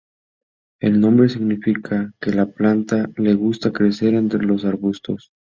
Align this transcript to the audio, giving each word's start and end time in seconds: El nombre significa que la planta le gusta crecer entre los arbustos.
El 0.79 0.99
nombre 0.99 1.29
significa 1.29 2.11
que 2.19 2.31
la 2.33 2.47
planta 2.47 3.07
le 3.17 3.35
gusta 3.35 3.71
crecer 3.71 4.15
entre 4.15 4.41
los 4.41 4.65
arbustos. 4.65 5.31